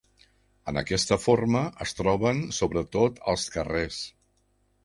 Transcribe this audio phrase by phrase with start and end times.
[0.71, 4.01] En aquesta forma es troben sobretot als carrers.